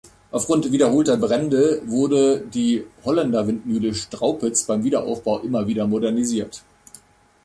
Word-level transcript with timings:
Aufgrund 0.31 0.71
wiederholter 0.71 1.15
Brände 1.15 1.83
wurde 1.85 2.39
die 2.51 2.83
Holländerwindmühle 3.05 3.93
Straupitz 3.93 4.63
beim 4.63 4.83
Wiederaufbau 4.83 5.37
immer 5.41 5.67
wieder 5.67 5.85
modernisiert. 5.85 6.63